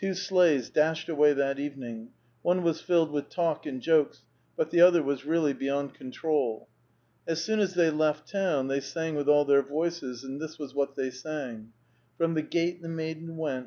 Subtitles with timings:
[0.00, 2.08] Two sleighs dashed away that evening.
[2.40, 4.24] One was filled with talk and jokes,
[4.56, 6.64] but the other was really beyond con trol.
[7.26, 10.74] As soon as they left town, they sang with all their voices, and this was
[10.74, 13.54] what they sang:—'* From the gate the maiden went.